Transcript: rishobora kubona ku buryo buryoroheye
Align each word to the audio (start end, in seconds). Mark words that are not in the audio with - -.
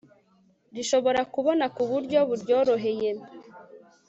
rishobora 0.75 1.21
kubona 1.33 1.65
ku 1.75 1.83
buryo 1.89 2.19
buryoroheye 2.29 3.09